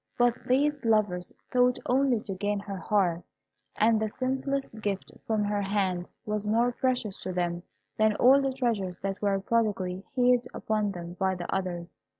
[0.17, 3.21] But these lovers sought only to gain her heart,
[3.75, 7.61] and the simplest gift from her hand was more precious to them
[7.99, 11.95] than all the treasures that were prodigally heaped upon them by the others.